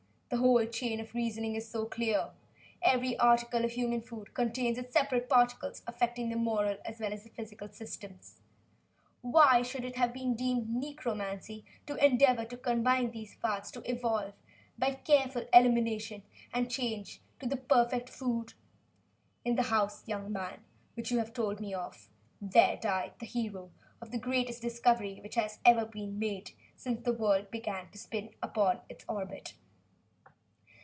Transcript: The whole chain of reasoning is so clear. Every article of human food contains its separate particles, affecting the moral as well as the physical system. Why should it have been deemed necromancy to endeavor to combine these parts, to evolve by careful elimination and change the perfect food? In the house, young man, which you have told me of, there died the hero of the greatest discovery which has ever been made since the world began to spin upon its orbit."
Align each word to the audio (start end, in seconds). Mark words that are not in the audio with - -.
The 0.33 0.37
whole 0.37 0.65
chain 0.65 1.01
of 1.01 1.13
reasoning 1.13 1.55
is 1.57 1.67
so 1.67 1.83
clear. 1.83 2.29
Every 2.81 3.19
article 3.19 3.65
of 3.65 3.71
human 3.71 3.99
food 3.99 4.33
contains 4.33 4.77
its 4.77 4.93
separate 4.93 5.27
particles, 5.29 5.83
affecting 5.85 6.29
the 6.29 6.37
moral 6.37 6.77
as 6.85 7.01
well 7.01 7.11
as 7.11 7.23
the 7.25 7.29
physical 7.29 7.67
system. 7.67 8.17
Why 9.19 9.61
should 9.61 9.83
it 9.83 9.97
have 9.97 10.13
been 10.13 10.35
deemed 10.35 10.69
necromancy 10.73 11.65
to 11.85 11.95
endeavor 11.97 12.45
to 12.45 12.55
combine 12.55 13.11
these 13.11 13.35
parts, 13.35 13.71
to 13.71 13.81
evolve 13.83 14.31
by 14.79 14.93
careful 14.93 15.45
elimination 15.53 16.23
and 16.53 16.71
change 16.71 17.21
the 17.39 17.57
perfect 17.57 18.07
food? 18.09 18.53
In 19.43 19.55
the 19.57 19.63
house, 19.63 20.07
young 20.07 20.31
man, 20.31 20.63
which 20.93 21.11
you 21.11 21.17
have 21.17 21.33
told 21.33 21.59
me 21.59 21.73
of, 21.73 22.07
there 22.41 22.77
died 22.77 23.15
the 23.19 23.25
hero 23.25 23.69
of 23.99 24.11
the 24.11 24.17
greatest 24.17 24.61
discovery 24.61 25.19
which 25.21 25.35
has 25.35 25.59
ever 25.65 25.83
been 25.83 26.17
made 26.19 26.51
since 26.77 27.01
the 27.03 27.11
world 27.11 27.51
began 27.51 27.91
to 27.91 27.97
spin 27.97 28.33
upon 28.41 28.79
its 28.87 29.03
orbit." 29.09 29.55